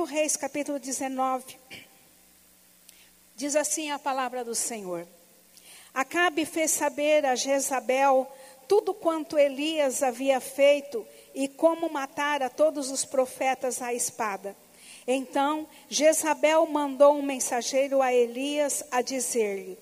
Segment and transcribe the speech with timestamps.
[0.00, 1.58] 1 Reis, capítulo 19,
[3.36, 5.06] diz assim a palavra do Senhor.
[5.92, 8.26] Acabe fez saber a Jezabel
[8.66, 14.56] tudo quanto Elias havia feito e como matara todos os profetas à espada.
[15.06, 19.76] Então Jezabel mandou um mensageiro a Elias a dizer-lhe: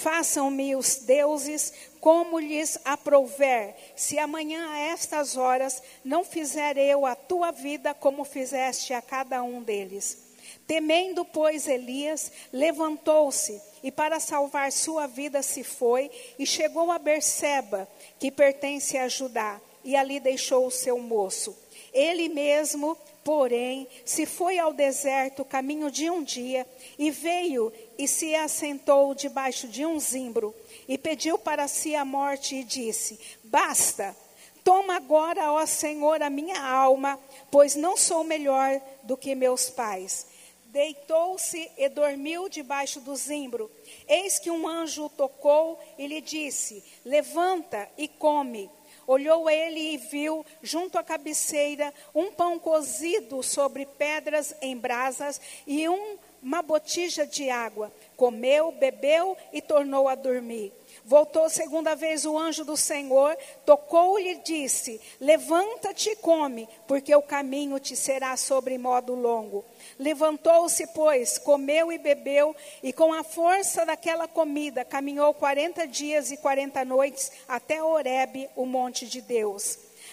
[0.00, 7.14] Façam-me os deuses como lhes aprouver, se amanhã a estas horas não fizer eu a
[7.14, 10.30] tua vida como fizeste a cada um deles.
[10.66, 17.86] Temendo, pois, Elias, levantou-se e para salvar sua vida se foi e chegou a Berseba,
[18.18, 21.56] que pertence a Judá, e ali deixou o seu moço.
[21.92, 26.66] Ele mesmo, porém, se foi ao deserto caminho de um dia
[26.98, 30.54] e veio e se assentou debaixo de um zimbro
[30.88, 34.16] e pediu para si a morte e disse: Basta,
[34.64, 40.26] toma agora, ó Senhor, a minha alma, pois não sou melhor do que meus pais.
[40.64, 43.70] Deitou-se e dormiu debaixo do zimbro.
[44.08, 48.70] Eis que um anjo o tocou e lhe disse: Levanta e come.
[49.06, 55.88] Olhou ele e viu, junto à cabeceira, um pão cozido sobre pedras em brasas e
[55.88, 57.92] um, uma botija de água.
[58.16, 60.72] Comeu, bebeu e tornou a dormir.
[61.04, 67.22] Voltou segunda vez o anjo do Senhor, tocou-lhe e disse: Levanta-te e come, porque o
[67.22, 69.64] caminho te será sobre modo longo.
[69.98, 76.36] Levantou-se, pois, comeu e bebeu, e com a força daquela comida caminhou quarenta dias e
[76.36, 79.89] quarenta noites até Horebe, o monte de Deus.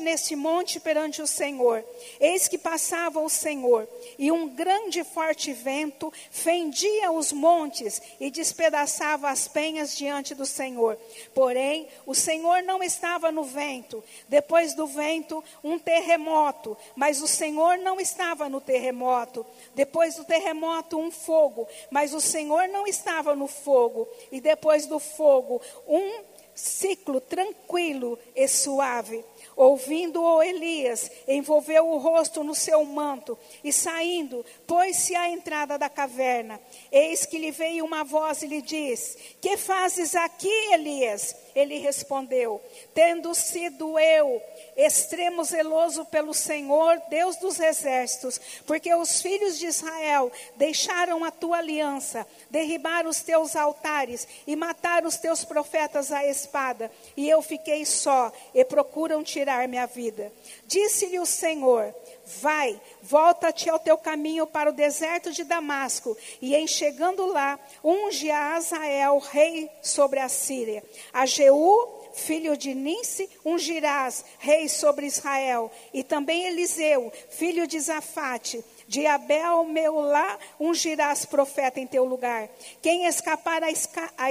[0.00, 1.84] neste monte perante o Senhor.
[2.20, 3.88] Eis que passava o Senhor,
[4.18, 10.46] e um grande e forte vento fendia os montes e despedaçava as penhas diante do
[10.46, 10.98] Senhor.
[11.34, 14.02] Porém, o Senhor não estava no vento.
[14.28, 19.44] Depois do vento, um terremoto, mas o Senhor não estava no terremoto.
[19.74, 24.08] Depois do terremoto, um fogo, mas o Senhor não estava no fogo.
[24.32, 29.22] E depois do fogo, um ciclo tranquilo e suave.
[29.56, 36.60] Ouvindo-o Elias, envolveu o rosto no seu manto e saindo, pôs-se à entrada da caverna.
[36.92, 41.34] Eis que lhe veio uma voz e lhe disse: Que fazes aqui, Elias?
[41.56, 42.60] Ele respondeu:
[42.92, 44.42] Tendo sido eu
[44.76, 51.56] extremo zeloso pelo Senhor, Deus dos exércitos, porque os filhos de Israel deixaram a tua
[51.56, 57.86] aliança, derribaram os teus altares e mataram os teus profetas à espada, e eu fiquei
[57.86, 60.30] só e procuram tirar minha vida.
[60.66, 61.94] Disse-lhe o Senhor:
[62.26, 68.28] Vai, volta-te ao teu caminho para o deserto de Damasco, e em chegando lá, unge
[68.30, 70.82] a Azael, rei sobre a Síria,
[71.12, 78.64] a Jeú, filho de Ninse, ungirás, rei sobre Israel, e também Eliseu, filho de Zafate,
[78.88, 82.48] de Abel Meulá, ungirás profeta em teu lugar.
[82.82, 83.70] Quem escapar a,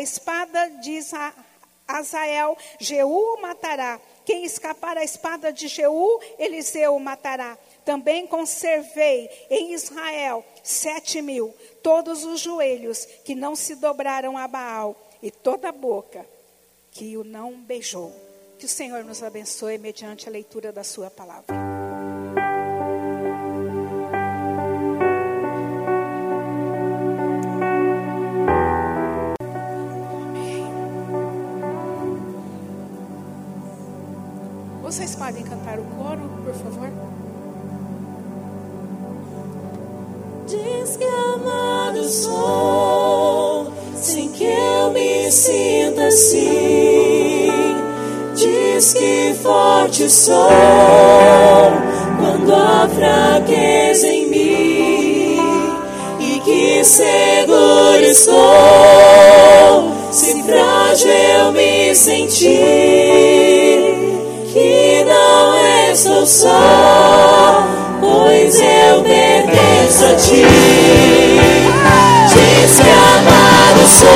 [0.01, 0.99] espada de
[1.87, 3.99] Azael, Jeú o matará.
[4.25, 7.57] Quem escapar a espada de Jeú, Eliseu o matará.
[7.85, 11.53] Também conservei em Israel sete mil,
[11.83, 16.25] todos os joelhos que não se dobraram a Baal, e toda a boca
[16.91, 18.13] que o não beijou.
[18.57, 21.55] Que o Senhor nos abençoe mediante a leitura da Sua palavra.
[34.81, 37.24] Vocês podem cantar o coro, por favor?
[40.55, 47.75] Diz que amado sou, sem que eu me sinta assim.
[48.35, 50.33] Diz que forte sou,
[52.19, 55.39] quando há fraqueza em mim.
[56.19, 58.35] E que seguro estou,
[60.11, 62.55] se frágil eu me sentir.
[64.53, 67.74] Que não estou só,
[68.45, 70.45] pois eu pertenço a ti.
[72.27, 74.09] Diz que amado sou,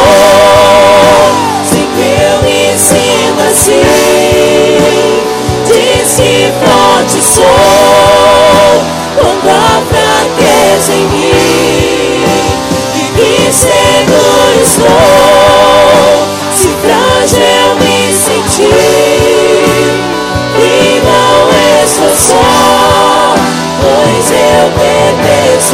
[1.66, 3.99] sem que eu me sinta assim.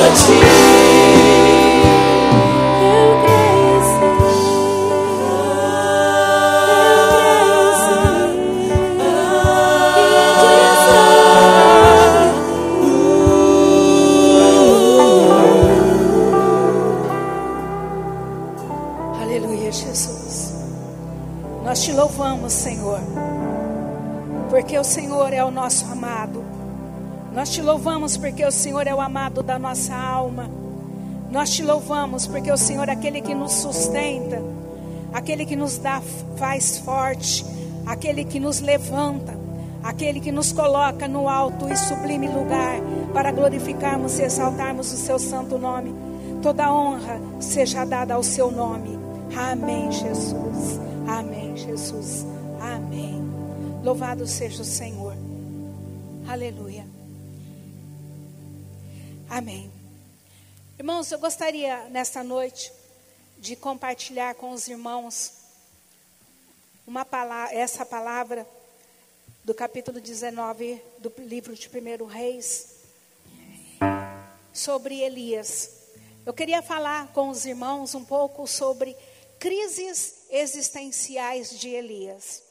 [0.02, 0.34] A ti.
[19.22, 20.54] Aleluia, Jesus.
[21.64, 23.00] Nós te louvamos, Senhor,
[24.50, 26.44] porque o Senhor é o nosso amado.
[27.36, 30.50] Nós te louvamos porque o Senhor é o amado da nossa alma.
[31.30, 34.42] Nós te louvamos porque o Senhor é aquele que nos sustenta,
[35.12, 36.02] aquele que nos dá,
[36.38, 37.46] faz forte,
[37.86, 39.38] aquele que nos levanta,
[39.84, 42.80] aquele que nos coloca no alto e sublime lugar
[43.14, 45.94] para glorificarmos e exaltarmos o seu santo nome.
[46.42, 48.98] Toda honra seja dada ao seu nome.
[49.36, 50.80] Amém, Jesus.
[51.06, 52.26] Amém, Jesus.
[52.62, 53.22] Amém.
[53.84, 55.14] Louvado seja o Senhor.
[56.26, 56.95] Aleluia.
[59.30, 59.72] Amém.
[60.78, 62.72] Irmãos, eu gostaria nesta noite
[63.40, 65.34] de compartilhar com os irmãos
[66.86, 68.48] uma palavra, essa palavra
[69.44, 72.76] do capítulo 19 do livro de 1 Reis
[74.54, 75.72] sobre Elias.
[76.24, 78.96] Eu queria falar com os irmãos um pouco sobre
[79.40, 82.44] crises existenciais de Elias.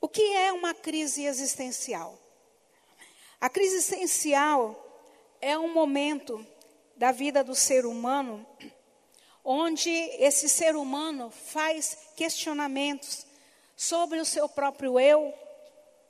[0.00, 2.27] O que é uma crise existencial?
[3.40, 4.76] A crise existencial
[5.40, 6.44] é um momento
[6.96, 8.46] da vida do ser humano
[9.50, 13.26] onde esse ser humano faz questionamentos
[13.74, 15.32] sobre o seu próprio eu,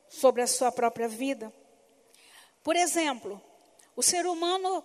[0.08, 1.52] sobre a sua própria vida.
[2.64, 3.40] Por exemplo,
[3.94, 4.82] o ser humano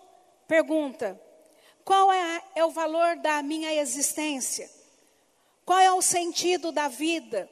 [0.48, 1.20] pergunta:
[1.84, 4.70] qual é, é, o valor da minha existência?
[5.66, 7.50] Qual é o sentido da vida?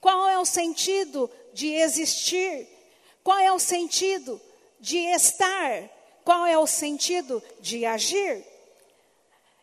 [0.00, 2.66] Qual é o sentido de existir?
[3.26, 4.40] Qual é o sentido
[4.78, 5.90] de estar?
[6.24, 8.46] Qual é o sentido de agir?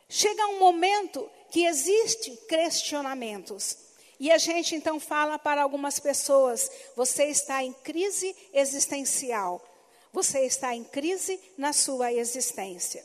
[0.09, 3.77] Chega um momento que existe questionamentos.
[4.19, 9.65] E a gente então fala para algumas pessoas: você está em crise existencial.
[10.11, 13.01] Você está em crise na sua existência.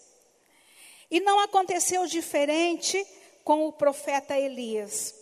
[1.09, 3.07] E não aconteceu diferente
[3.45, 5.15] com o profeta Elias.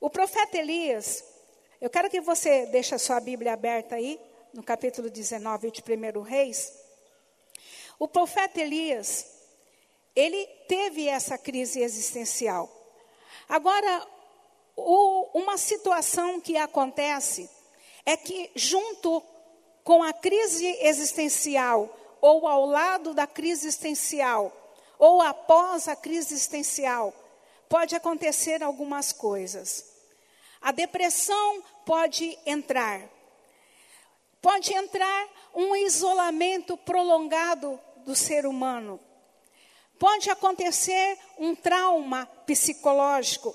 [0.00, 1.22] O profeta Elias,
[1.82, 4.16] eu quero que você deixe a sua Bíblia aberta aí,
[4.54, 6.72] no capítulo 19 de 1 Reis.
[7.98, 9.26] O profeta Elias,
[10.14, 12.70] ele teve essa crise existencial.
[13.48, 14.06] Agora,
[14.76, 17.50] o, uma situação que acontece
[18.06, 19.20] é que, junto
[19.82, 21.90] com a crise existencial,
[22.20, 24.52] ou ao lado da crise existencial,
[25.00, 27.12] ou após a crise existencial,
[27.68, 29.90] pode acontecer algumas coisas.
[30.60, 33.08] A depressão pode entrar.
[34.40, 38.98] Pode entrar um isolamento prolongado do ser humano.
[39.98, 43.54] Pode acontecer um trauma psicológico.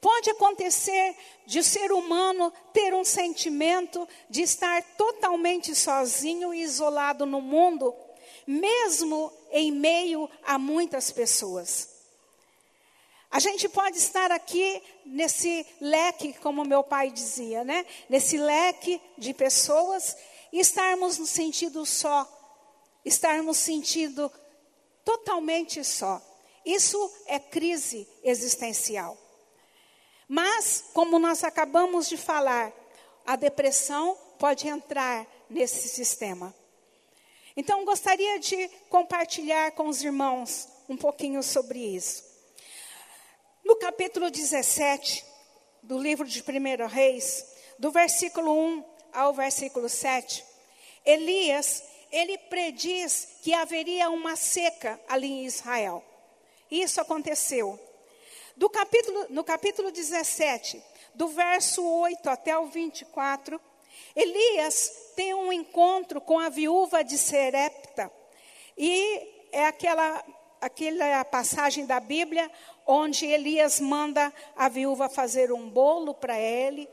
[0.00, 1.16] Pode acontecer
[1.46, 7.94] de o ser humano ter um sentimento de estar totalmente sozinho e isolado no mundo,
[8.46, 11.93] mesmo em meio a muitas pessoas.
[13.34, 17.84] A gente pode estar aqui nesse leque, como meu pai dizia, né?
[18.08, 20.16] Nesse leque de pessoas
[20.52, 22.28] e estarmos no sentido só,
[23.04, 24.30] estarmos sentindo
[25.04, 26.22] totalmente só.
[26.64, 29.18] Isso é crise existencial.
[30.28, 32.72] Mas, como nós acabamos de falar,
[33.26, 36.54] a depressão pode entrar nesse sistema.
[37.56, 42.23] Então, gostaria de compartilhar com os irmãos um pouquinho sobre isso.
[43.64, 45.24] No capítulo 17
[45.82, 47.46] do livro de 1 Reis,
[47.78, 50.44] do versículo 1 ao versículo 7,
[51.02, 56.04] Elias, ele prediz que haveria uma seca ali em Israel.
[56.70, 57.80] Isso aconteceu.
[58.54, 60.82] Do capítulo, no capítulo 17,
[61.14, 63.58] do verso 8 até o 24,
[64.14, 68.12] Elias tem um encontro com a viúva de Serepta.
[68.76, 70.22] E é aquela,
[70.60, 72.50] aquela passagem da Bíblia
[72.86, 76.88] onde Elias manda a viúva fazer um bolo para ele.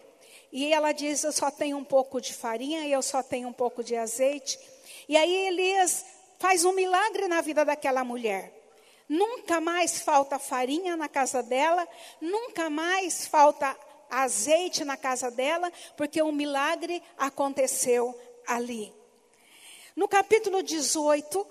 [0.52, 3.54] E ela diz: Eu só tenho um pouco de farinha e eu só tenho um
[3.54, 4.60] pouco de azeite.
[5.08, 6.06] E aí Elias
[6.40, 8.52] faz um milagre na vida daquela mulher.
[9.08, 11.88] Nunca mais falta farinha na casa dela,
[12.20, 13.78] nunca mais falta
[14.10, 18.18] azeite na casa dela, porque um milagre aconteceu
[18.48, 18.94] ali.
[19.96, 21.46] No capítulo 18,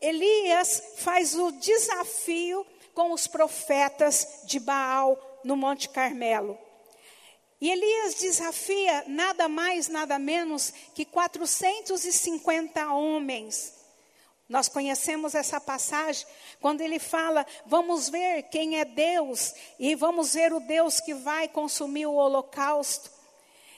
[0.00, 6.58] Elias faz o desafio com os profetas de Baal no Monte Carmelo.
[7.60, 13.74] E Elias desafia nada mais, nada menos que 450 homens.
[14.48, 16.26] Nós conhecemos essa passagem
[16.58, 21.48] quando ele fala: vamos ver quem é Deus e vamos ver o Deus que vai
[21.48, 23.10] consumir o holocausto.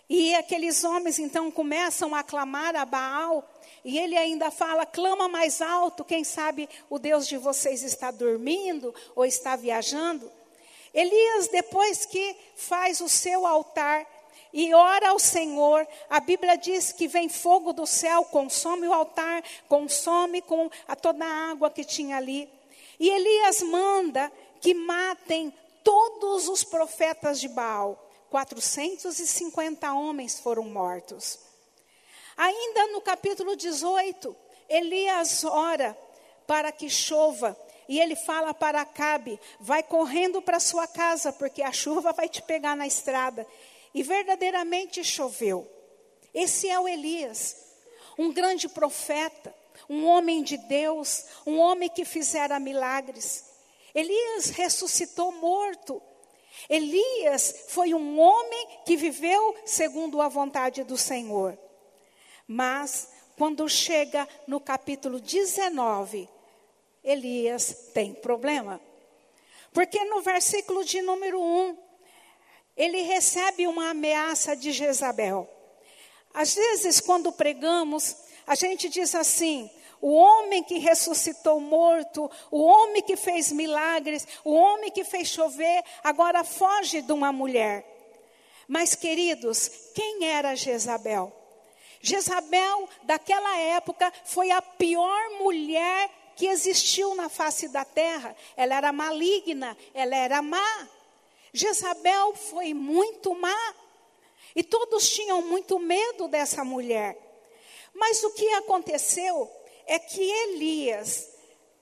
[0.08, 3.46] E aqueles homens então começam a clamar a Baal,
[3.84, 8.94] e ele ainda fala: clama mais alto, quem sabe o Deus de vocês está dormindo
[9.14, 10.30] ou está viajando.
[10.94, 14.06] Elias, depois que faz o seu altar
[14.52, 19.42] e ora ao Senhor, a Bíblia diz que vem fogo do céu, consome o altar,
[19.66, 22.48] consome com a toda a água que tinha ali.
[23.00, 27.98] E Elias manda que matem todos os profetas de Baal.
[28.30, 31.51] 450 homens foram mortos.
[32.44, 34.34] Ainda no capítulo 18,
[34.68, 35.96] Elias ora
[36.44, 37.56] para que chova
[37.88, 42.42] e ele fala para Acabe: vai correndo para sua casa, porque a chuva vai te
[42.42, 43.46] pegar na estrada.
[43.94, 45.70] E verdadeiramente choveu.
[46.34, 47.64] Esse é o Elias,
[48.18, 49.54] um grande profeta,
[49.88, 53.44] um homem de Deus, um homem que fizera milagres.
[53.94, 56.02] Elias ressuscitou morto.
[56.68, 61.56] Elias foi um homem que viveu segundo a vontade do Senhor.
[62.52, 66.28] Mas, quando chega no capítulo 19,
[67.02, 68.78] Elias tem problema.
[69.72, 71.78] Porque no versículo de número 1,
[72.76, 75.48] ele recebe uma ameaça de Jezabel.
[76.34, 78.16] Às vezes, quando pregamos,
[78.46, 84.52] a gente diz assim: o homem que ressuscitou morto, o homem que fez milagres, o
[84.52, 87.82] homem que fez chover, agora foge de uma mulher.
[88.68, 91.41] Mas, queridos, quem era Jezabel?
[92.02, 98.34] Jezabel, daquela época, foi a pior mulher que existiu na face da terra.
[98.56, 100.88] Ela era maligna, ela era má.
[101.52, 103.74] Jezabel foi muito má.
[104.54, 107.16] E todos tinham muito medo dessa mulher.
[107.94, 109.48] Mas o que aconteceu
[109.86, 111.30] é que Elias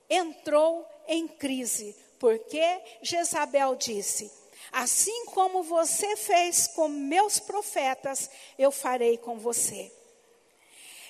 [0.09, 2.63] entrou em crise, porque
[3.01, 4.31] Jezabel disse:
[4.71, 9.91] Assim como você fez com meus profetas, eu farei com você.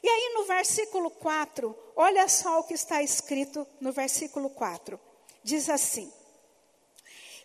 [0.02, 4.99] E aí no versículo 4, olha só o que está escrito no versículo 4.
[5.42, 6.11] Diz assim: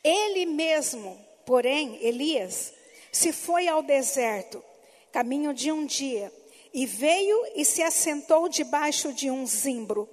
[0.03, 2.73] Ele mesmo, porém, Elias,
[3.11, 4.63] se foi ao deserto,
[5.11, 6.31] caminho de um dia,
[6.73, 10.09] e veio e se assentou debaixo de um zimbro.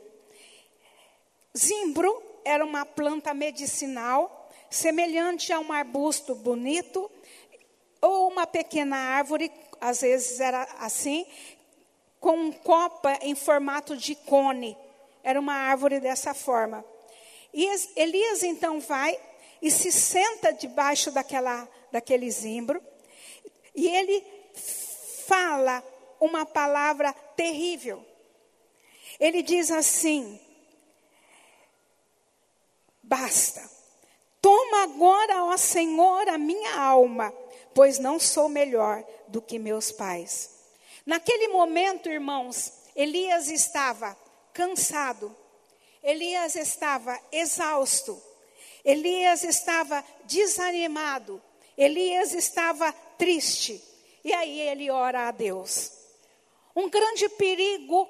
[1.56, 7.10] Zimbro era uma planta medicinal, semelhante a um arbusto bonito,
[8.00, 11.26] ou uma pequena árvore, às vezes era assim,
[12.22, 14.78] com um copa em formato de cone.
[15.24, 16.84] Era uma árvore dessa forma.
[17.52, 19.18] E Elias então vai
[19.60, 22.80] e se senta debaixo daquela, daquele zimbro,
[23.74, 24.24] e ele
[25.26, 25.82] fala
[26.20, 28.04] uma palavra terrível.
[29.18, 30.40] Ele diz assim:
[33.02, 33.68] Basta,
[34.40, 37.32] toma agora, ó Senhor, a minha alma,
[37.74, 40.61] pois não sou melhor do que meus pais.
[41.04, 44.16] Naquele momento, irmãos, Elias estava
[44.52, 45.34] cansado,
[46.02, 48.20] Elias estava exausto,
[48.84, 51.42] Elias estava desanimado,
[51.76, 53.82] Elias estava triste.
[54.24, 55.92] E aí ele ora a Deus.
[56.74, 58.08] Um grande perigo,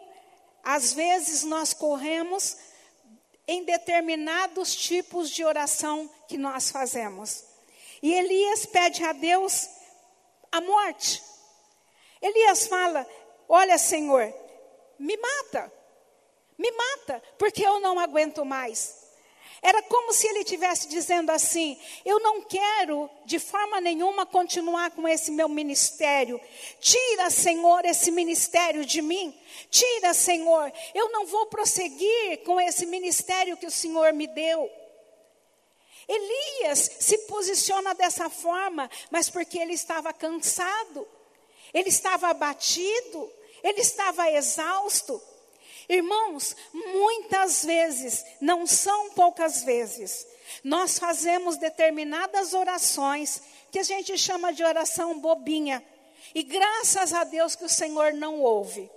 [0.62, 2.56] às vezes nós corremos
[3.46, 7.44] em determinados tipos de oração que nós fazemos.
[8.02, 9.68] E Elias pede a Deus
[10.50, 11.22] a morte.
[12.22, 13.06] Elias fala:
[13.48, 14.32] Olha, Senhor,
[14.98, 15.72] me mata,
[16.56, 19.02] me mata, porque eu não aguento mais.
[19.60, 25.06] Era como se ele estivesse dizendo assim: Eu não quero de forma nenhuma continuar com
[25.06, 26.40] esse meu ministério.
[26.80, 29.36] Tira, Senhor, esse ministério de mim.
[29.70, 30.72] Tira, Senhor.
[30.94, 34.68] Eu não vou prosseguir com esse ministério que o Senhor me deu.
[36.08, 41.06] Elias se posiciona dessa forma, mas porque ele estava cansado
[41.72, 43.30] ele estava abatido,
[43.62, 45.20] ele estava exausto.
[45.88, 50.26] Irmãos, muitas vezes, não são poucas vezes,
[50.62, 55.82] nós fazemos determinadas orações que a gente chama de oração bobinha.
[56.34, 58.90] E graças a Deus que o Senhor não ouve.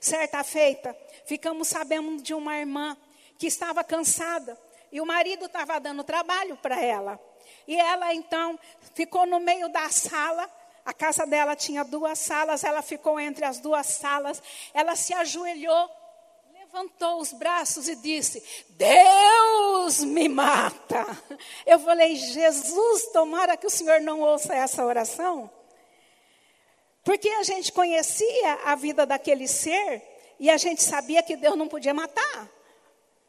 [0.00, 2.96] Certa feita, ficamos sabendo de uma irmã
[3.38, 4.58] que estava cansada
[4.92, 7.18] e o marido estava dando trabalho para ela.
[7.66, 8.58] E ela então
[8.94, 10.48] ficou no meio da sala
[10.88, 14.42] a casa dela tinha duas salas, ela ficou entre as duas salas,
[14.72, 15.90] ela se ajoelhou,
[16.54, 21.04] levantou os braços e disse: Deus me mata.
[21.66, 25.50] Eu falei: Jesus, tomara que o Senhor não ouça essa oração.
[27.04, 30.02] Porque a gente conhecia a vida daquele ser
[30.40, 32.48] e a gente sabia que Deus não podia matar.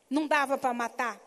[0.10, 1.20] Não dava para matar.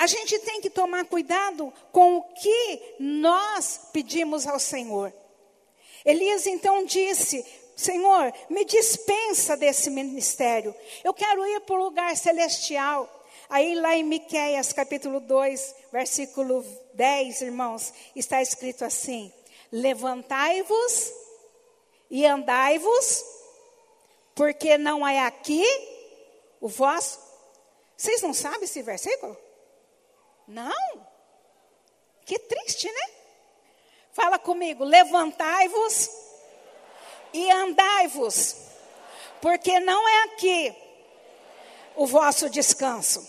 [0.00, 5.12] A gente tem que tomar cuidado com o que nós pedimos ao Senhor.
[6.06, 7.44] Elias então disse:
[7.76, 10.74] Senhor, me dispensa desse ministério.
[11.04, 13.26] Eu quero ir para o lugar celestial.
[13.50, 16.64] Aí lá em Miqueias capítulo 2, versículo
[16.94, 19.30] 10, irmãos, está escrito assim:
[19.70, 21.12] Levantai-vos
[22.10, 23.22] e andai-vos,
[24.34, 25.62] porque não é aqui
[26.58, 27.20] o vosso.
[27.98, 29.49] Vocês não sabem esse versículo?
[30.50, 31.06] Não?
[32.24, 33.10] Que triste, né?
[34.12, 36.10] Fala comigo, levantai-vos
[37.32, 38.56] e andai-vos,
[39.40, 40.74] porque não é aqui
[41.94, 43.24] o vosso descanso.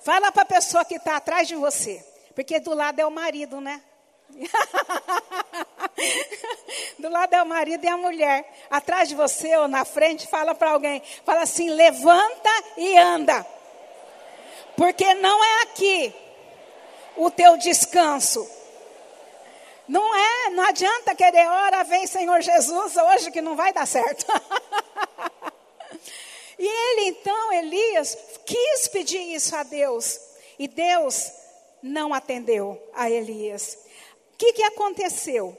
[0.00, 3.60] Fala para a pessoa que está atrás de você, porque do lado é o marido,
[3.60, 3.80] né?
[6.98, 8.66] do lado é o marido e a mulher.
[8.68, 13.46] Atrás de você ou na frente, fala para alguém, fala assim: levanta e anda,
[14.76, 16.23] porque não é aqui
[17.16, 18.48] o teu descanso.
[19.86, 24.26] Não é, não adianta querer, ora vem Senhor Jesus hoje que não vai dar certo.
[26.58, 28.16] e ele então, Elias,
[28.46, 30.18] quis pedir isso a Deus.
[30.58, 31.32] E Deus
[31.82, 33.78] não atendeu a Elias.
[34.32, 35.56] O que, que aconteceu?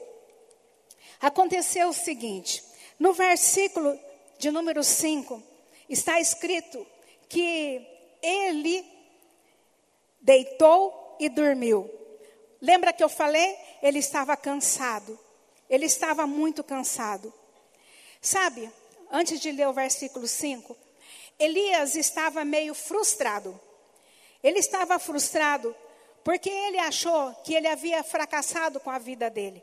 [1.20, 2.64] Aconteceu o seguinte:
[2.98, 3.98] no versículo
[4.38, 5.42] de número 5,
[5.88, 6.84] está escrito
[7.28, 7.86] que
[8.22, 8.84] ele
[10.20, 11.90] deitou e dormiu.
[12.60, 13.56] Lembra que eu falei?
[13.82, 15.18] Ele estava cansado.
[15.68, 17.32] Ele estava muito cansado.
[18.20, 18.70] Sabe,
[19.10, 20.76] antes de ler o versículo 5,
[21.38, 23.58] Elias estava meio frustrado.
[24.42, 25.74] Ele estava frustrado
[26.24, 29.62] porque ele achou que ele havia fracassado com a vida dele.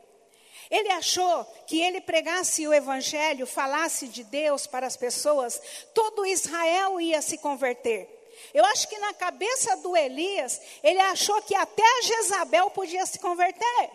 [0.70, 5.60] Ele achou que ele pregasse o evangelho, falasse de Deus para as pessoas,
[5.92, 8.08] todo Israel ia se converter.
[8.52, 13.18] Eu acho que na cabeça do Elias, ele achou que até a Jezabel podia se
[13.18, 13.90] converter.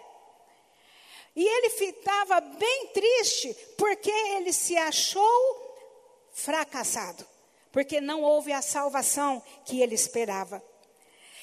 [1.36, 5.70] E ele estava bem triste, porque ele se achou
[6.34, 7.26] fracassado,
[7.72, 10.64] porque não houve a salvação que ele esperava.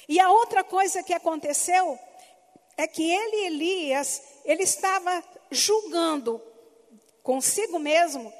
[0.07, 1.99] E a outra coisa que aconteceu
[2.77, 6.41] é que ele, Elias, ele estava julgando
[7.23, 8.31] consigo mesmo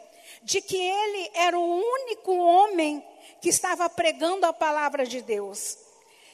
[0.43, 3.03] de que ele era o único homem
[3.41, 5.77] que estava pregando a palavra de Deus.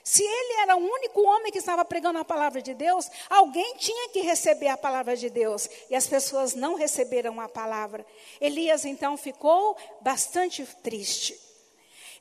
[0.04, 4.10] Se ele era o único homem que estava pregando a palavra de Deus, alguém tinha
[4.10, 5.70] que receber a palavra de Deus.
[5.90, 8.06] E as pessoas não receberam a palavra.
[8.42, 11.40] Elias então ficou bastante triste.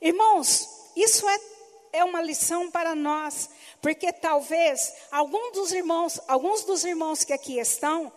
[0.01, 1.39] Irmãos, isso é,
[1.91, 3.49] é uma lição para nós,
[3.81, 8.11] porque talvez alguns dos irmãos, alguns dos irmãos que aqui estão,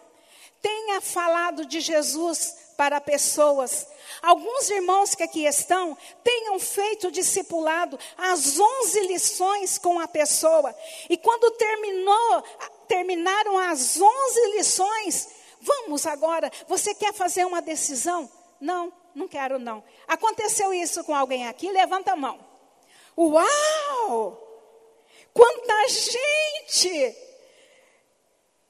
[0.61, 3.87] tenha falado de Jesus para pessoas.
[4.23, 10.75] Alguns irmãos que aqui estão tenham feito discipulado as 11 lições com a pessoa.
[11.09, 12.45] E quando terminou,
[12.87, 15.29] terminaram as 11 lições,
[15.61, 18.31] vamos agora, você quer fazer uma decisão?
[18.61, 19.83] Não, não quero não.
[20.07, 21.71] Aconteceu isso com alguém aqui?
[21.71, 22.39] Levanta a mão.
[23.17, 24.43] Uau!
[25.33, 27.26] Quanta gente!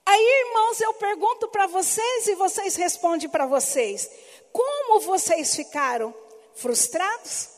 [0.07, 4.09] Aí, irmãos, eu pergunto para vocês e vocês respondem para vocês.
[4.53, 6.15] Como vocês ficaram?
[6.55, 7.49] Frustrados?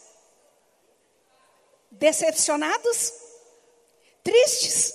[1.91, 3.13] Decepcionados?
[4.25, 4.95] Tristes?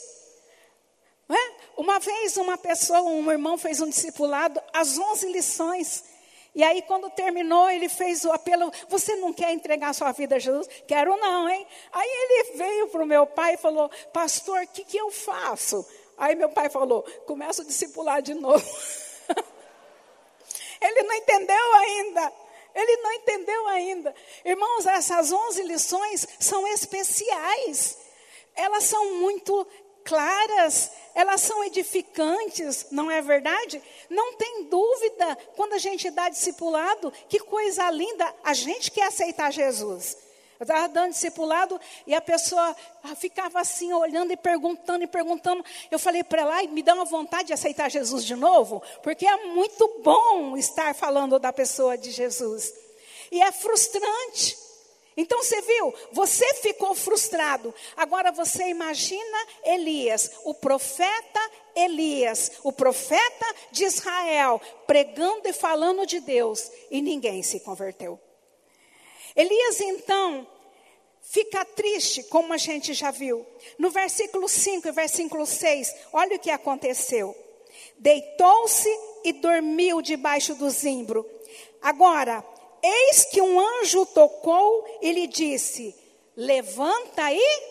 [1.29, 1.63] É?
[1.77, 6.03] Uma vez uma pessoa, um irmão fez um discipulado, as 11 lições.
[6.55, 10.39] E aí, quando terminou, ele fez o apelo: Você não quer entregar sua vida a
[10.39, 10.67] Jesus?
[10.87, 11.67] Quero não, hein?
[11.91, 15.85] Aí ele veio para o meu pai e falou: Pastor, o que, que eu faço?
[16.17, 18.65] Aí meu pai falou: começa a discipular de novo.
[20.81, 22.33] Ele não entendeu ainda.
[22.75, 24.15] Ele não entendeu ainda.
[24.43, 27.97] Irmãos, essas 11 lições são especiais.
[28.55, 29.67] Elas são muito
[30.03, 33.81] claras, elas são edificantes, não é verdade?
[34.09, 39.51] Não tem dúvida, quando a gente dá discipulado, que coisa linda, a gente quer aceitar
[39.51, 40.17] Jesus.
[40.63, 42.73] Eu estava dando discipulado e a pessoa
[43.17, 45.63] ficava assim, olhando e perguntando e perguntando.
[45.91, 49.45] Eu falei para ela, me dá uma vontade de aceitar Jesus de novo, porque é
[49.47, 52.73] muito bom estar falando da pessoa de Jesus.
[53.29, 54.57] E é frustrante.
[55.17, 57.75] Então você viu, você ficou frustrado.
[57.97, 66.21] Agora você imagina Elias, o profeta Elias, o profeta de Israel, pregando e falando de
[66.21, 68.17] Deus, e ninguém se converteu.
[69.35, 70.47] Elias então
[71.23, 73.45] fica triste, como a gente já viu.
[73.79, 77.35] No versículo 5 e versículo 6, olha o que aconteceu.
[77.97, 78.89] Deitou-se
[79.23, 81.25] e dormiu debaixo do zimbro.
[81.81, 82.45] Agora,
[82.83, 85.95] eis que um anjo tocou e lhe disse:
[86.35, 87.61] Levanta e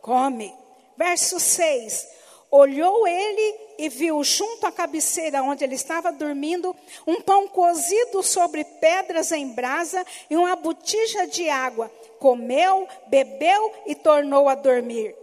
[0.00, 0.52] come.
[0.96, 2.08] Verso 6.
[2.50, 8.62] Olhou ele e viu junto à cabeceira onde ele estava dormindo um pão cozido sobre
[8.62, 11.90] pedras em brasa e uma botija de água.
[12.18, 15.16] Comeu, bebeu e tornou a dormir.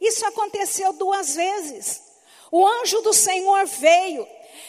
[0.00, 2.02] Isso aconteceu duas vezes.
[2.50, 4.26] O anjo do Senhor veio.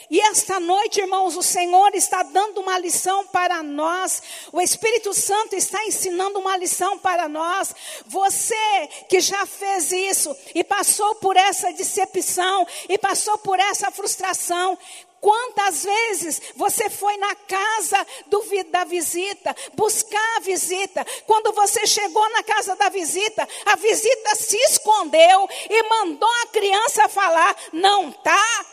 [0.09, 4.21] E esta noite, irmãos, o Senhor está dando uma lição para nós.
[4.51, 7.73] O Espírito Santo está ensinando uma lição para nós.
[8.05, 14.77] Você que já fez isso e passou por essa decepção e passou por essa frustração,
[15.21, 21.05] Quantas vezes você foi na casa do, da visita, buscar a visita?
[21.25, 27.09] Quando você chegou na casa da visita, a visita se escondeu e mandou a criança
[27.09, 28.65] falar: não tá.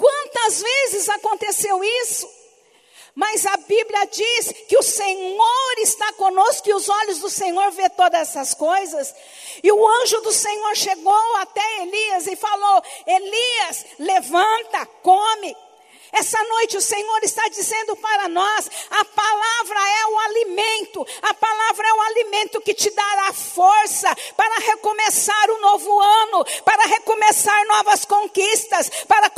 [0.00, 2.26] Quantas vezes aconteceu isso?
[3.14, 7.86] Mas a Bíblia diz que o Senhor está conosco e os olhos do Senhor vê
[7.90, 9.14] todas essas coisas.
[9.62, 15.54] E o anjo do Senhor chegou até Elias e falou: Elias, levanta, come.
[16.12, 21.88] Essa noite o Senhor está dizendo para nós: a palavra é o alimento, a palavra
[21.88, 28.04] é o alimento que te dará força para recomeçar o novo ano, para recomeçar novas
[28.04, 29.30] conquistas, para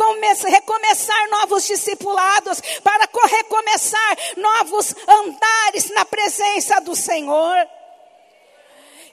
[0.48, 7.81] recomeçar novos discipulados, para recomeçar novos andares na presença do Senhor.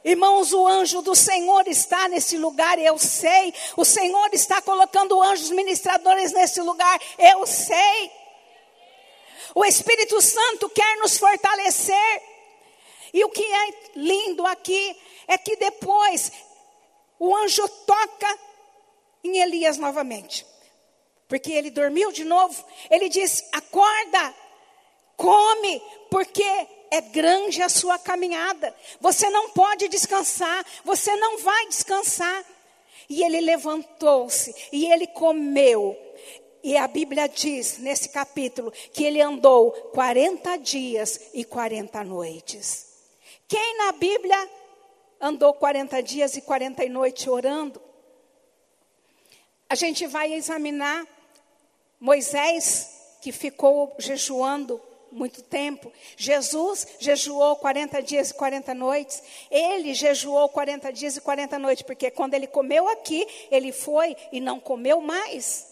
[0.03, 3.53] Irmãos, o anjo do Senhor está nesse lugar, eu sei.
[3.75, 8.11] O Senhor está colocando anjos ministradores nesse lugar, eu sei.
[9.53, 12.23] O Espírito Santo quer nos fortalecer.
[13.13, 14.95] E o que é lindo aqui
[15.27, 16.31] é que depois
[17.17, 18.39] o anjo toca
[19.23, 20.45] em Elias novamente.
[21.27, 22.63] Porque ele dormiu de novo.
[22.89, 24.35] Ele diz: Acorda,
[25.17, 28.75] come, porque é grande a sua caminhada.
[28.99, 32.43] Você não pode descansar, você não vai descansar.
[33.09, 35.97] E ele levantou-se e ele comeu.
[36.61, 42.87] E a Bíblia diz nesse capítulo que ele andou 40 dias e 40 noites.
[43.47, 44.49] Quem na Bíblia
[45.19, 47.81] andou 40 dias e 40 noites orando?
[49.67, 51.07] A gente vai examinar
[51.99, 55.91] Moisés, que ficou jejuando muito tempo.
[56.17, 59.21] Jesus jejuou 40 dias e 40 noites.
[59.49, 64.39] Ele jejuou 40 dias e 40 noites, porque quando ele comeu aqui, ele foi e
[64.39, 65.67] não comeu mais.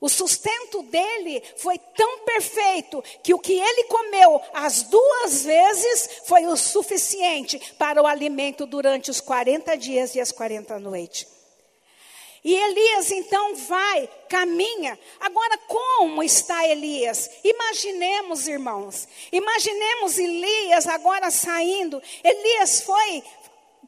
[0.00, 6.46] O sustento dele foi tão perfeito que o que ele comeu as duas vezes foi
[6.46, 11.37] o suficiente para o alimento durante os 40 dias e as 40 noites.
[12.44, 14.98] E Elias então vai, caminha.
[15.20, 17.30] Agora, como está Elias?
[17.42, 22.00] Imaginemos, irmãos, imaginemos Elias agora saindo.
[22.22, 23.24] Elias foi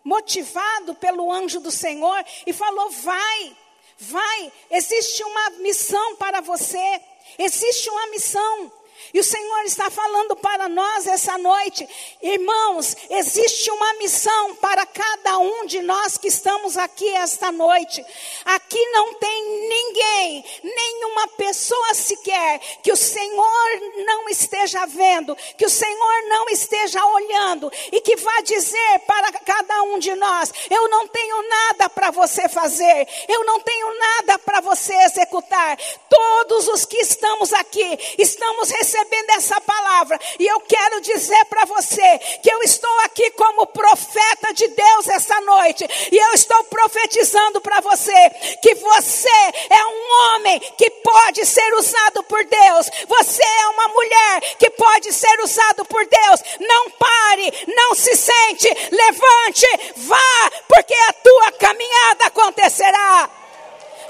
[0.03, 3.57] motivado pelo anjo do Senhor e falou: Vai,
[3.99, 7.01] vai, existe uma missão para você,
[7.39, 8.80] existe uma missão.
[9.13, 11.89] E o Senhor está falando para nós essa noite,
[12.23, 18.05] irmãos, existe uma missão para cada um de nós que estamos aqui esta noite.
[18.45, 23.69] Aqui não tem ninguém, nenhuma pessoa sequer que o Senhor
[24.07, 29.83] não esteja vendo, que o Senhor não esteja olhando e que vá dizer para cada
[29.85, 34.61] um de nós: eu não tenho nada para você fazer, eu não tenho nada para
[34.61, 35.77] você executar.
[36.09, 40.19] Todos os que estamos aqui estamos recebendo recebendo essa palavra.
[40.39, 45.41] E eu quero dizer para você que eu estou aqui como profeta de Deus essa
[45.41, 45.87] noite.
[46.11, 48.31] E eu estou profetizando para você
[48.63, 49.29] que você
[49.71, 52.91] é um homem que pode ser usado por Deus.
[53.09, 56.41] Você é uma mulher que pode ser usado por Deus.
[56.61, 63.31] Não pare, não se sente, levante, vá, porque a tua caminhada acontecerá.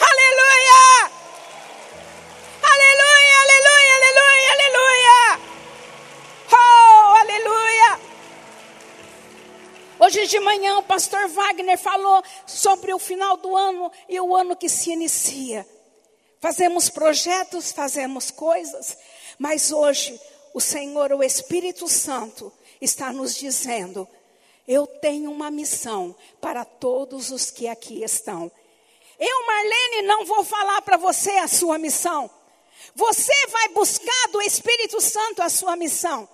[0.00, 1.20] Aleluia!
[2.62, 5.40] Aleluia, aleluia, aleluia, aleluia.
[6.52, 8.00] Oh, aleluia.
[9.98, 14.56] Hoje de manhã o pastor Wagner falou sobre o final do ano e o ano
[14.56, 15.66] que se inicia.
[16.40, 18.96] Fazemos projetos, fazemos coisas,
[19.38, 20.18] mas hoje
[20.54, 24.08] o Senhor, o Espírito Santo, está nos dizendo:
[24.66, 28.50] eu tenho uma missão para todos os que aqui estão.
[29.18, 32.30] Eu, Marlene, não vou falar para você a sua missão.
[32.94, 36.28] Você vai buscar do Espírito Santo a sua missão.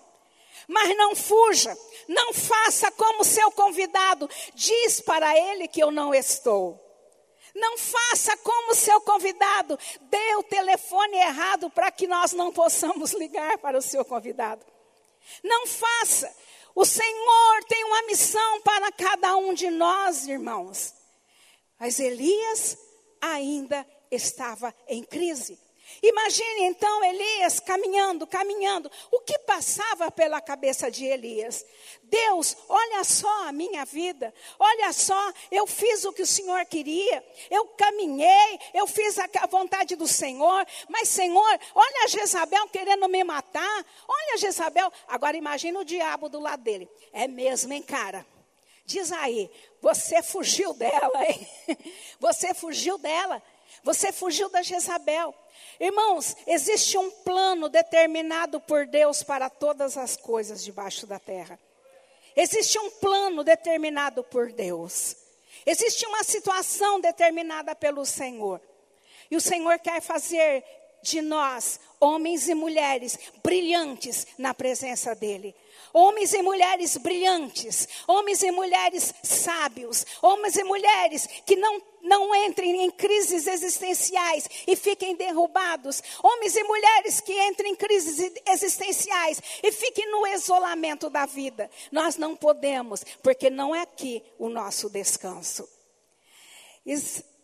[0.69, 1.77] Mas não fuja,
[2.09, 6.83] não faça como seu convidado, diz para ele que eu não estou.
[7.55, 9.79] Não faça como seu convidado.
[10.03, 14.65] Dê o telefone errado para que nós não possamos ligar para o seu convidado.
[15.43, 16.35] Não faça.
[16.75, 20.93] O Senhor tem uma missão para cada um de nós, irmãos.
[21.81, 22.77] Mas Elias
[23.21, 25.59] ainda estava em crise.
[26.03, 28.91] Imagine então Elias caminhando, caminhando.
[29.11, 31.65] O que passava pela cabeça de Elias?
[32.03, 34.33] Deus, olha só a minha vida.
[34.59, 37.25] Olha só, eu fiz o que o Senhor queria.
[37.51, 40.67] Eu caminhei, eu fiz a vontade do Senhor.
[40.89, 43.87] Mas, Senhor, olha a Jezabel querendo me matar.
[44.07, 44.93] Olha a Jezabel.
[45.09, 46.89] Agora imagine o diabo do lado dele.
[47.13, 48.27] É mesmo, hein, cara?
[48.85, 49.51] Diz aí,
[49.83, 51.49] você fugiu dela, hein?
[52.21, 53.43] Você fugiu dela.
[53.83, 55.35] Você fugiu da Jezabel.
[55.79, 61.59] Irmãos, existe um plano determinado por Deus para todas as coisas debaixo da terra.
[62.35, 65.17] Existe um plano determinado por Deus.
[65.65, 68.61] Existe uma situação determinada pelo Senhor.
[69.31, 70.65] E o Senhor quer fazer
[71.03, 75.55] de nós, homens e mulheres, brilhantes na presença dEle.
[75.93, 82.83] Homens e mulheres brilhantes, homens e mulheres sábios, homens e mulheres que não, não entrem
[82.83, 89.71] em crises existenciais e fiquem derrubados, homens e mulheres que entrem em crises existenciais e
[89.73, 91.71] fiquem no isolamento da vida.
[91.93, 95.69] Nós não podemos, porque não é aqui o nosso descanso.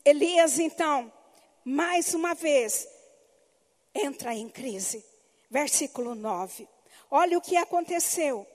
[0.04, 1.12] Elias, então,
[1.64, 2.88] mais uma vez,
[3.94, 5.04] entra em crise.
[5.50, 6.66] Versículo 9.
[7.10, 8.46] Olha o que aconteceu.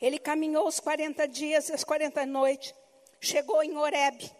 [0.00, 2.74] Ele caminhou os 40 dias e as 40 noites,
[3.20, 4.30] chegou em Horebe.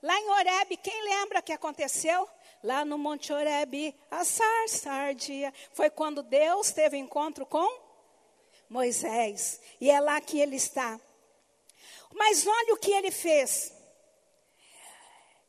[0.00, 2.28] Lá em Horebe, quem lembra que aconteceu?
[2.62, 5.52] Lá no Monte Horebe, a sarça ardia.
[5.72, 7.68] Foi quando Deus teve encontro com
[8.68, 9.60] Moisés.
[9.80, 11.00] E é lá que ele está.
[12.12, 13.72] Mas olha o que ele fez.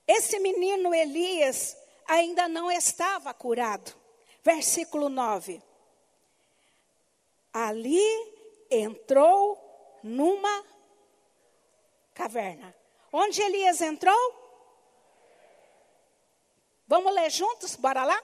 [0.08, 1.78] Esse menino Elias
[2.08, 3.96] ainda não estava curado.
[4.44, 5.62] Versículo 9.
[7.54, 8.39] Ali
[8.70, 9.58] entrou
[10.04, 10.64] numa
[12.14, 12.76] caverna.
[13.12, 14.40] Onde Elias entrou?
[16.88, 17.76] Vamos ler juntos?
[17.76, 18.22] Bora lá?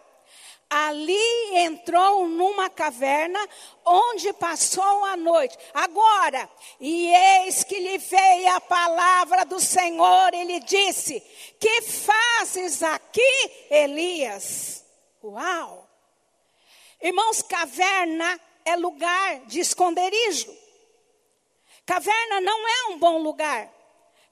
[0.69, 3.39] Ali entrou numa caverna
[3.86, 5.58] onde passou a noite.
[5.73, 11.19] Agora, e eis que lhe veio a palavra do Senhor e lhe disse:
[11.60, 14.84] Que fazes aqui, Elias?
[15.23, 15.88] Uau!
[17.01, 20.54] Irmãos, caverna é lugar de esconderijo.
[21.86, 23.71] Caverna não é um bom lugar.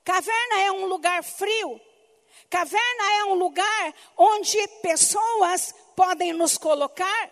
[0.03, 1.79] Caverna é um lugar frio.
[2.49, 7.29] Caverna é um lugar onde pessoas podem nos colocar.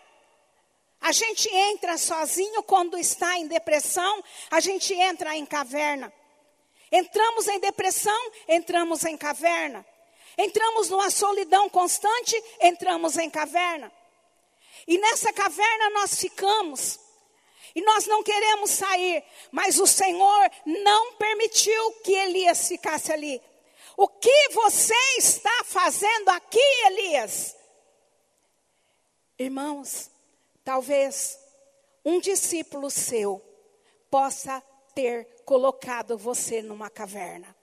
[1.01, 6.13] A gente entra sozinho quando está em depressão, a gente entra em caverna.
[6.91, 9.85] Entramos em depressão, entramos em caverna.
[10.37, 13.91] Entramos numa solidão constante, entramos em caverna.
[14.87, 16.99] E nessa caverna nós ficamos.
[17.73, 23.41] E nós não queremos sair, mas o Senhor não permitiu que Elias ficasse ali.
[23.95, 27.55] O que você está fazendo aqui, Elias?
[29.37, 30.09] Irmãos,
[30.63, 31.39] talvez
[32.03, 33.41] um discípulo seu
[34.09, 34.61] possa
[34.93, 37.55] ter colocado você numa caverna.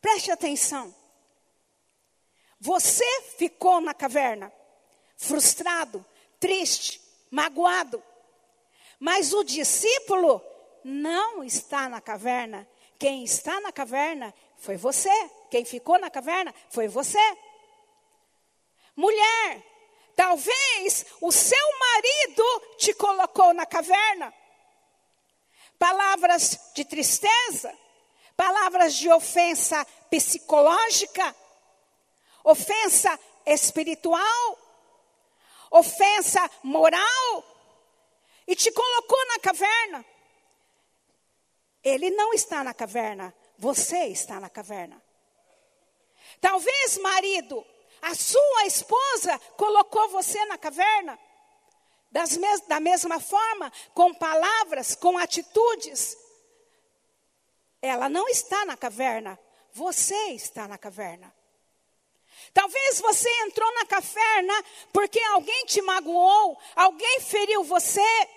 [0.00, 0.94] Preste atenção.
[2.60, 4.52] Você ficou na caverna,
[5.18, 6.04] frustrado,
[6.38, 8.02] triste, magoado.
[8.98, 10.42] Mas o discípulo
[10.84, 12.66] não está na caverna.
[12.98, 15.10] Quem está na caverna foi você.
[15.50, 17.18] Quem ficou na caverna foi você.
[18.96, 19.62] Mulher,
[20.16, 24.32] talvez o seu marido te colocou na caverna.
[25.78, 27.72] Palavras de tristeza,
[28.36, 31.34] palavras de ofensa psicológica,
[32.42, 34.58] ofensa espiritual,
[35.70, 37.44] ofensa moral,
[38.46, 40.04] e te colocou na caverna.
[41.84, 45.02] Ele não está na caverna, você está na caverna.
[46.40, 47.64] Talvez, marido,
[48.00, 51.18] a sua esposa colocou você na caverna.
[52.10, 56.16] Mes da mesma forma, com palavras, com atitudes.
[57.82, 59.38] Ela não está na caverna,
[59.72, 61.32] você está na caverna.
[62.52, 68.28] Talvez você entrou na caverna porque alguém te magoou, alguém feriu você.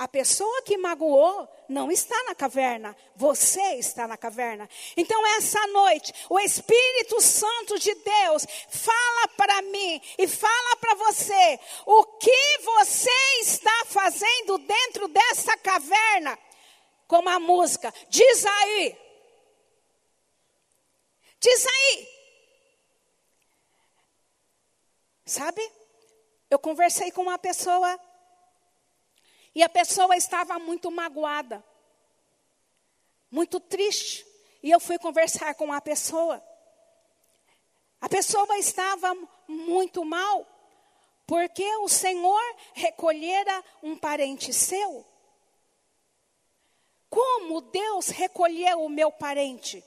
[0.00, 4.66] A pessoa que magoou não está na caverna, você está na caverna.
[4.96, 11.60] Então, essa noite, o Espírito Santo de Deus fala para mim e fala para você
[11.84, 16.38] o que você está fazendo dentro dessa caverna.
[17.06, 18.96] Como a música, diz aí.
[21.38, 22.19] Diz aí.
[25.30, 25.62] Sabe?
[26.50, 28.00] Eu conversei com uma pessoa
[29.54, 31.64] e a pessoa estava muito magoada,
[33.30, 34.26] muito triste.
[34.60, 36.44] E eu fui conversar com a pessoa.
[38.00, 39.14] A pessoa estava
[39.46, 40.44] muito mal,
[41.28, 42.42] porque o Senhor
[42.74, 45.06] recolhera um parente seu.
[47.08, 49.84] Como Deus recolheu o meu parente?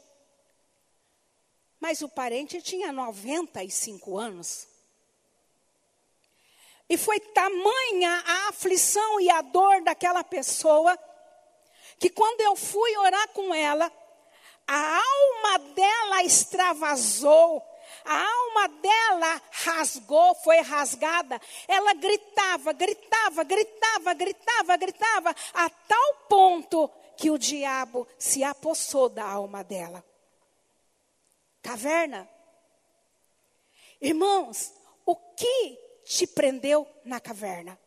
[1.82, 4.72] Mas o parente tinha 95 anos.
[6.90, 10.98] E foi tamanha a aflição e a dor daquela pessoa,
[12.00, 13.92] que quando eu fui orar com ela,
[14.68, 17.64] a alma dela extravasou,
[18.06, 21.40] a alma dela rasgou, foi rasgada.
[21.68, 29.24] Ela gritava, gritava, gritava, gritava, gritava, a tal ponto que o diabo se apossou da
[29.24, 30.04] alma dela.
[31.62, 32.30] Caverna.
[34.02, 34.74] Irmãos,
[35.06, 37.80] o que te prendeu na caverna?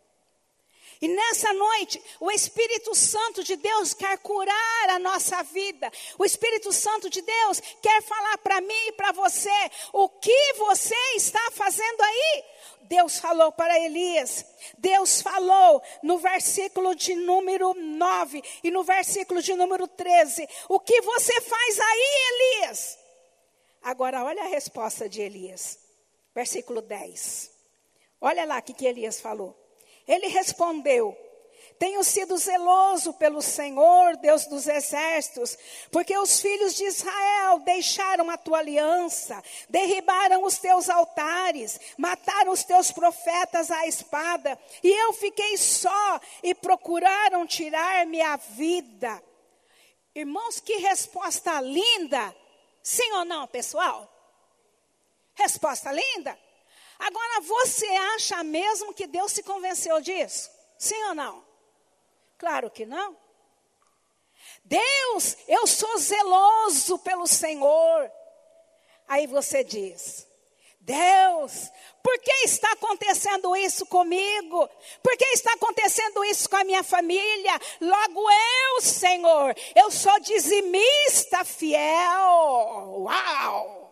[1.00, 5.90] E nessa noite, o Espírito Santo de Deus quer curar a nossa vida.
[6.18, 9.50] O Espírito Santo de Deus quer falar para mim e para você
[9.92, 12.44] o que você está fazendo aí.
[12.82, 14.44] Deus falou para Elias.
[14.78, 20.48] Deus falou no versículo de número 9 e no versículo de número 13.
[20.68, 22.98] O que você faz aí, Elias?
[23.82, 25.78] Agora, olha a resposta de Elias.
[26.34, 27.55] Versículo 10.
[28.20, 29.56] Olha lá o que, que Elias falou.
[30.06, 31.16] Ele respondeu:
[31.78, 35.58] Tenho sido zeloso pelo Senhor, Deus dos exércitos,
[35.90, 42.64] porque os filhos de Israel deixaram a tua aliança, derribaram os teus altares, mataram os
[42.64, 49.22] teus profetas à espada, e eu fiquei só e procuraram tirar-me a vida.
[50.14, 52.34] Irmãos, que resposta linda!
[52.82, 54.10] Sim ou não, pessoal?
[55.34, 56.45] Resposta linda?
[56.98, 60.50] Agora, você acha mesmo que Deus se convenceu disso?
[60.78, 61.44] Sim ou não?
[62.38, 63.16] Claro que não.
[64.64, 68.10] Deus, eu sou zeloso pelo Senhor.
[69.06, 70.26] Aí você diz:
[70.80, 71.70] Deus,
[72.02, 74.68] por que está acontecendo isso comigo?
[75.02, 77.60] Por que está acontecendo isso com a minha família?
[77.80, 83.02] Logo eu, Senhor, eu sou dizimista fiel.
[83.02, 83.85] Uau!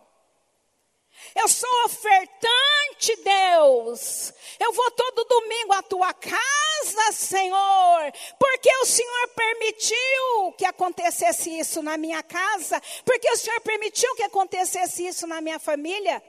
[1.35, 4.33] Eu sou ofertante, Deus.
[4.57, 11.83] Eu vou todo domingo à tua casa, Senhor, porque o Senhor permitiu que acontecesse isso
[11.83, 16.23] na minha casa, porque o Senhor permitiu que acontecesse isso na minha família.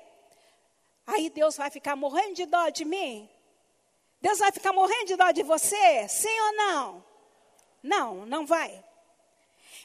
[1.07, 3.31] Aí Deus vai ficar morrendo de dó de mim?
[4.21, 6.09] Deus vai ficar morrendo de dó de você?
[6.09, 7.05] Sim ou não?
[7.81, 8.85] Não, não vai.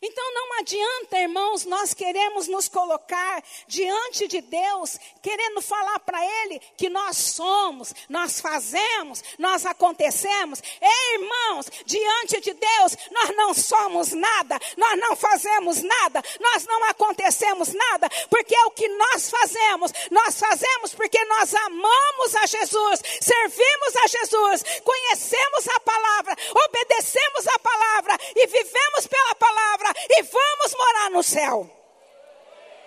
[0.03, 6.59] Então não adianta, irmãos, nós queremos nos colocar diante de Deus, querendo falar para Ele
[6.75, 10.59] que nós somos, nós fazemos, nós acontecemos.
[10.81, 16.83] Ei, irmãos, diante de Deus, nós não somos nada, nós não fazemos nada, nós não
[16.85, 23.01] acontecemos nada, porque é o que nós fazemos, nós fazemos porque nós amamos a Jesus,
[23.21, 26.35] servimos a Jesus, conhecemos a palavra,
[26.65, 31.69] obedecemos a palavra e vivemos pela palavra e vamos morar no céu.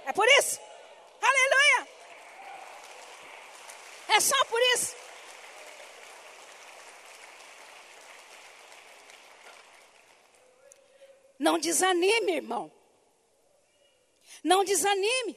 [0.06, 0.60] É por isso?
[1.20, 1.88] Aleluia!
[4.08, 4.94] É só por isso.
[11.38, 12.70] Não desanime, irmão.
[14.42, 15.36] Não desanime.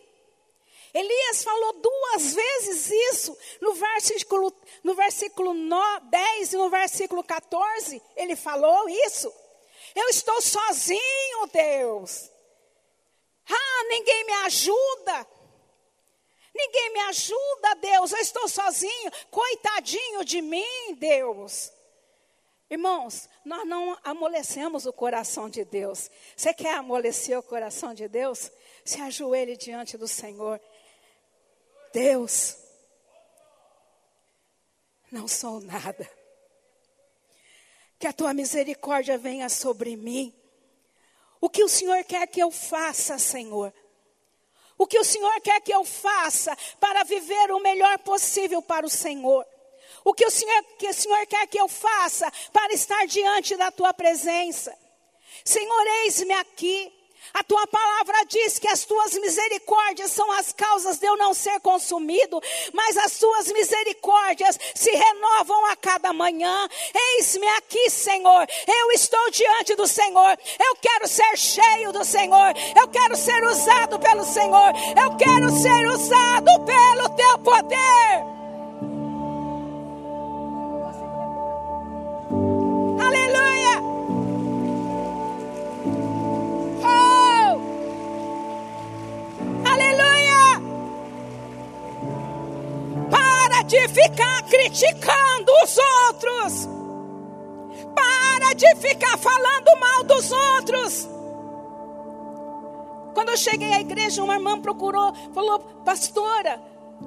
[0.94, 4.54] Elias falou duas vezes isso no versículo,
[4.84, 5.54] no versículo
[6.00, 8.02] 10 e no versículo 14.
[8.16, 9.34] Ele falou isso.
[9.98, 12.30] Eu estou sozinho, Deus.
[13.50, 15.28] Ah, ninguém me ajuda.
[16.54, 18.12] Ninguém me ajuda, Deus.
[18.12, 19.12] Eu estou sozinho.
[19.32, 21.74] Coitadinho de mim, Deus.
[22.70, 26.12] Irmãos, nós não amolecemos o coração de Deus.
[26.36, 28.52] Você quer amolecer o coração de Deus?
[28.86, 30.62] Se ajoelhe diante do Senhor.
[31.92, 32.56] Deus,
[35.12, 36.17] não sou nada
[38.00, 40.34] que a tua misericórdia venha sobre mim.
[41.40, 43.74] O que o Senhor quer que eu faça, Senhor?
[44.78, 48.90] O que o Senhor quer que eu faça para viver o melhor possível para o
[48.90, 49.46] Senhor?
[50.04, 53.72] O que o Senhor, que o Senhor quer que eu faça para estar diante da
[53.72, 54.78] tua presença?
[55.44, 56.94] Senhor, eis-me aqui.
[57.34, 61.60] A tua palavra diz que as tuas misericórdias são as causas de eu não ser
[61.60, 62.42] consumido,
[62.74, 66.68] mas as tuas misericórdias se renovam a cada manhã.
[66.94, 68.48] Eis-me aqui, Senhor.
[68.68, 70.38] Eu estou diante do Senhor.
[70.60, 72.54] Eu quero ser cheio do Senhor.
[72.76, 74.74] Eu quero ser usado pelo Senhor.
[75.02, 78.37] Eu quero ser usado pelo teu poder.
[93.68, 96.70] De ficar criticando os outros.
[97.94, 101.10] Para de ficar falando mal dos outros.
[103.14, 106.62] Quando eu cheguei à igreja, uma irmã procurou, falou: Pastora,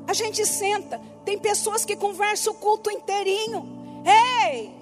[0.06, 1.00] a gente senta.
[1.24, 3.66] Tem pessoas que conversam o culto inteirinho.
[4.04, 4.78] Ei!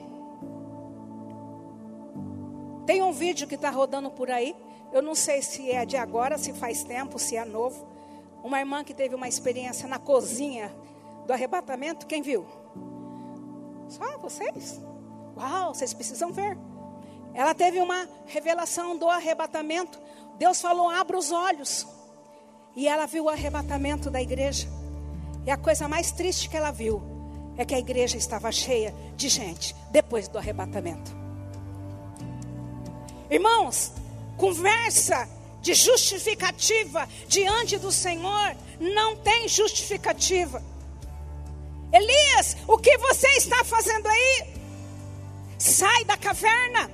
[2.87, 4.57] Tem um vídeo que está rodando por aí.
[4.93, 7.87] Eu não sei se é de agora, se faz tempo, se é novo.
[8.43, 10.75] Uma irmã que teve uma experiência na cozinha
[11.29, 12.07] do arrebatamento.
[12.07, 12.47] Quem viu?
[13.87, 14.81] Só vocês?
[15.37, 16.57] Uau, vocês precisam ver.
[17.35, 20.01] Ela teve uma revelação do arrebatamento.
[20.39, 21.87] Deus falou: abra os olhos.
[22.75, 24.67] E ela viu o arrebatamento da igreja.
[25.47, 27.03] E a coisa mais triste que ela viu
[27.59, 31.15] é que a igreja estava cheia de gente depois do arrebatamento.
[33.31, 33.93] Irmãos,
[34.39, 35.29] conversa
[35.61, 40.63] de justificativa diante do Senhor não tem justificativa.
[41.93, 44.55] Elias, o que você está fazendo aí?
[45.59, 46.91] Sai da caverna.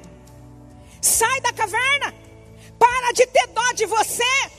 [1.00, 2.14] Sai da caverna.
[2.78, 4.50] Para de ter dó de você.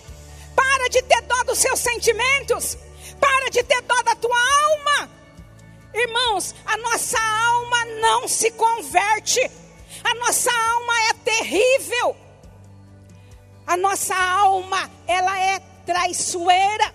[0.55, 2.77] Para de ter dó dos seus sentimentos.
[3.19, 5.09] Para de ter dó da tua alma.
[5.93, 9.49] Irmãos, a nossa alma não se converte
[10.05, 12.15] a nossa alma é terrível.
[13.65, 16.93] A nossa alma, ela é traiçoeira.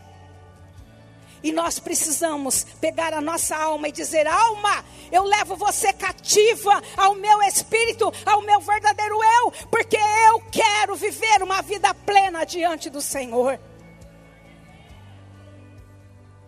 [1.42, 7.14] E nós precisamos pegar a nossa alma e dizer: alma, eu levo você cativa ao
[7.14, 13.00] meu espírito, ao meu verdadeiro eu, porque eu quero viver uma vida plena diante do
[13.00, 13.58] Senhor.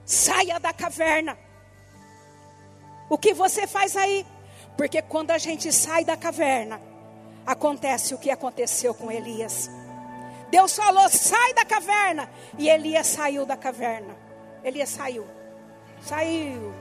[0.05, 1.39] Saia da caverna.
[3.09, 4.27] O que você faz aí?
[4.77, 6.81] Porque quando a gente sai da caverna,
[7.47, 9.71] acontece o que aconteceu com Elias.
[10.51, 12.31] Deus falou: sai da caverna.
[12.59, 14.22] E Elias saiu da caverna.
[14.65, 15.27] Elias saiu.
[16.03, 16.75] Saiu.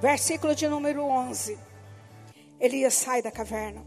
[0.00, 1.58] Versículo de número 11.
[2.58, 3.84] Elias sai da caverna.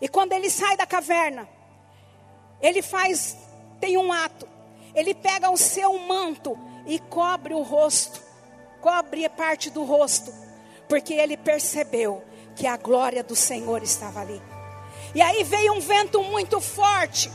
[0.00, 1.48] E quando ele sai da caverna,
[2.60, 3.36] ele faz,
[3.80, 4.48] tem um ato.
[4.94, 8.22] Ele pega o seu manto e cobre o rosto,
[8.80, 10.32] cobre parte do rosto,
[10.88, 12.22] porque ele percebeu
[12.54, 14.40] que a glória do Senhor estava ali.
[15.14, 17.30] E aí veio um vento muito forte,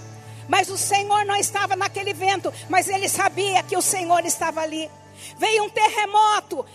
[0.50, 4.90] mas o Senhor não estava naquele vento, mas ele sabia que o Senhor estava ali.
[5.38, 6.66] Veio um terremoto,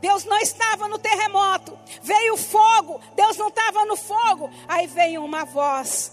[0.00, 1.76] Deus não estava no terremoto.
[2.02, 4.48] Veio fogo, Deus não estava no fogo.
[4.68, 6.12] Aí veio uma voz,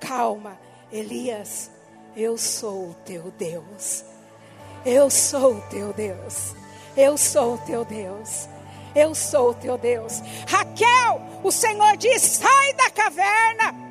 [0.00, 0.58] calma,
[0.90, 1.70] Elias,
[2.16, 4.04] eu sou o teu Deus.
[4.84, 6.54] Eu sou o teu Deus.
[6.96, 8.48] Eu sou o teu Deus.
[8.94, 10.22] Eu sou o teu Deus.
[10.48, 13.85] Raquel, o Senhor diz: sai da caverna.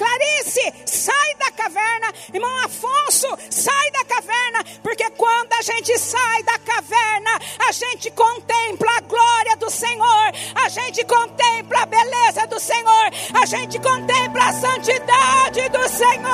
[0.00, 2.10] Clarice, sai da caverna.
[2.32, 4.64] Irmão Afonso, sai da caverna.
[4.82, 7.32] Porque quando a gente sai da caverna,
[7.68, 10.32] a gente contempla a glória do Senhor.
[10.54, 13.10] A gente contempla a beleza do Senhor.
[13.42, 16.30] A gente contempla a santidade do Senhor.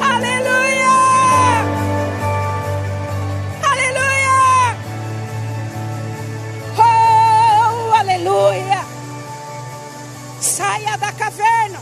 [0.00, 0.96] Aleluia!
[3.70, 4.76] Aleluia!
[6.78, 8.75] Oh, aleluia!
[10.56, 11.78] Saia da caverna.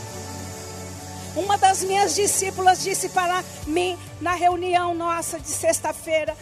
[1.33, 6.35] Uma das minhas discípulas disse para mim na reunião nossa de sexta-feira: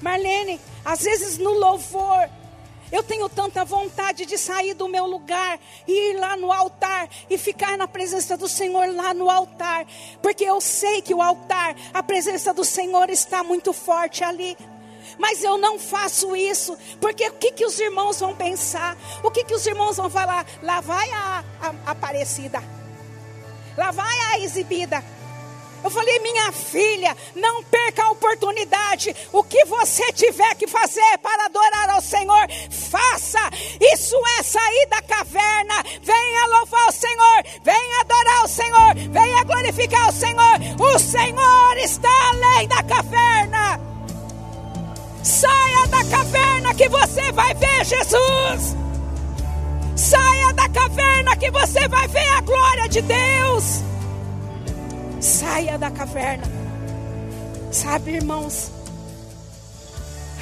[0.00, 2.30] Marlene, às vezes no louvor,
[2.92, 7.36] eu tenho tanta vontade de sair do meu lugar e ir lá no altar e
[7.36, 9.84] ficar na presença do Senhor lá no altar,
[10.22, 14.56] porque eu sei que o altar, a presença do Senhor está muito forte ali.
[15.18, 18.96] Mas eu não faço isso, porque o que, que os irmãos vão pensar?
[19.22, 20.46] O que, que os irmãos vão falar?
[20.62, 22.62] Lá vai a, a Aparecida,
[23.76, 25.02] lá vai a exibida.
[25.84, 29.14] Eu falei, minha filha, não perca a oportunidade.
[29.32, 33.40] O que você tiver que fazer para adorar ao Senhor, faça.
[33.80, 35.74] Isso é sair da caverna.
[36.00, 40.60] Venha louvar o Senhor, venha adorar o Senhor, venha glorificar o Senhor.
[40.80, 43.91] O Senhor está além da caverna.
[45.22, 48.76] Saia da caverna que você vai ver Jesus.
[49.94, 53.82] Saia da caverna que você vai ver a glória de Deus.
[55.20, 56.44] Saia da caverna.
[57.70, 58.72] Sabe, irmãos,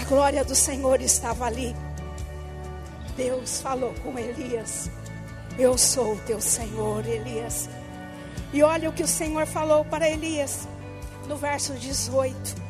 [0.00, 1.76] a glória do Senhor estava ali.
[3.16, 4.90] Deus falou com Elias:
[5.58, 7.68] Eu sou o teu Senhor, Elias.
[8.50, 10.66] E olha o que o Senhor falou para Elias,
[11.28, 12.69] no verso 18.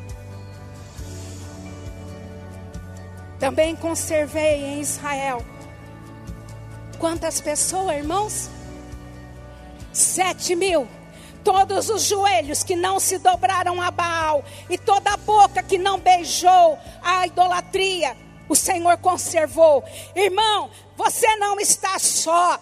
[3.41, 5.43] Também conservei em Israel.
[6.99, 8.51] Quantas pessoas, irmãos?
[9.91, 10.87] Sete mil.
[11.43, 15.99] Todos os joelhos que não se dobraram a Baal e toda a boca que não
[15.99, 18.15] beijou a idolatria,
[18.47, 19.83] o Senhor conservou.
[20.15, 22.59] Irmão, você não está só.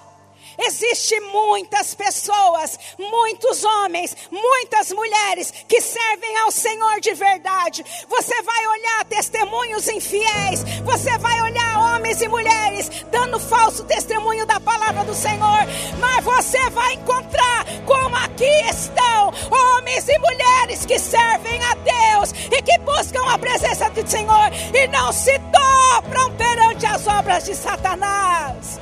[0.57, 7.85] Existem muitas pessoas, muitos homens, muitas mulheres que servem ao Senhor de verdade.
[8.07, 14.59] Você vai olhar testemunhos infiéis, você vai olhar homens e mulheres dando falso testemunho da
[14.59, 15.59] palavra do Senhor,
[15.99, 22.61] mas você vai encontrar como aqui estão homens e mulheres que servem a Deus e
[22.61, 28.79] que buscam a presença do Senhor e não se dobram perante as obras de Satanás.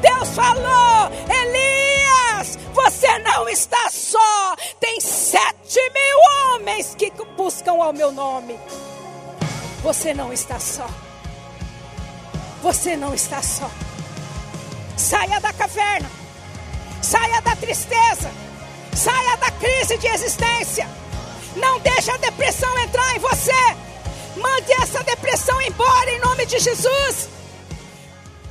[0.00, 4.56] Deus falou, Elias, você não está só.
[4.80, 8.58] Tem sete mil homens que buscam ao meu nome.
[9.82, 10.88] Você não está só.
[12.62, 13.70] Você não está só.
[14.96, 16.10] Saia da caverna.
[17.00, 18.30] Saia da tristeza.
[18.94, 20.88] Saia da crise de existência.
[21.56, 23.52] Não deixe a depressão entrar em você.
[24.36, 27.28] Mande essa depressão embora em nome de Jesus.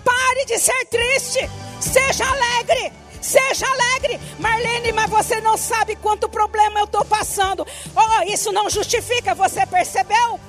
[0.07, 1.49] Pare de ser triste.
[1.81, 2.93] Seja alegre.
[3.19, 7.67] Seja alegre, Marlene, mas você não sabe quanto problema eu estou passando.
[7.93, 10.39] Oh, isso não justifica, você percebeu?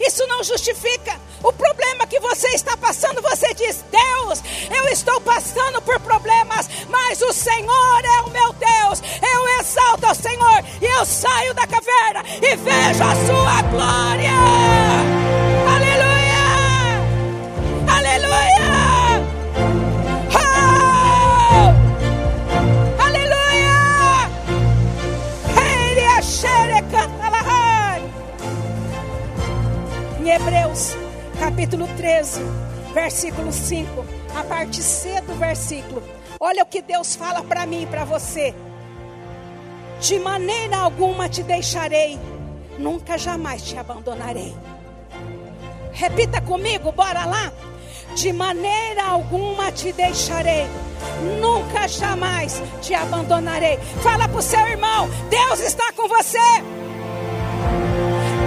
[0.00, 3.20] Isso não justifica o problema que você está passando.
[3.20, 4.42] Você diz: Deus,
[4.74, 9.02] eu estou passando por problemas, mas o Senhor é o meu Deus.
[9.20, 15.37] Eu exalto ao Senhor e eu saio da caverna e vejo a sua glória.
[18.18, 19.22] Aleluia!
[20.34, 21.70] Oh!
[23.00, 23.78] Aleluia!
[25.56, 28.02] Ele é xerecantalahai.
[30.20, 30.96] Em Hebreus,
[31.38, 32.40] capítulo 13,
[32.92, 34.04] versículo 5,
[34.36, 36.02] a parte C do versículo.
[36.40, 38.52] Olha o que Deus fala para mim e para você.
[40.00, 42.18] De maneira alguma te deixarei,
[42.78, 44.56] nunca jamais te abandonarei.
[45.92, 47.52] Repita comigo, bora lá.
[48.14, 50.66] De maneira alguma te deixarei,
[51.40, 53.78] nunca jamais te abandonarei.
[54.02, 56.38] Fala para o seu irmão: Deus está com você.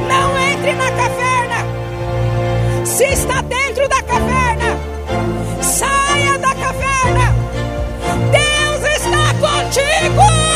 [0.08, 2.86] Não entre na caverna.
[2.86, 4.78] Se está dentro da caverna,
[5.62, 7.36] saia da caverna.
[8.32, 10.51] Deus está contigo.